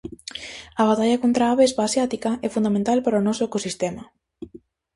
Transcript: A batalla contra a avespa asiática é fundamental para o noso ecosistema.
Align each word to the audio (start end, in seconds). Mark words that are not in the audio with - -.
A 0.81 0.83
batalla 0.89 1.21
contra 1.23 1.43
a 1.45 1.53
avespa 1.55 1.81
asiática 1.85 2.31
é 2.47 2.49
fundamental 2.55 2.97
para 3.01 3.19
o 3.21 3.25
noso 3.27 3.45
ecosistema. 3.49 4.03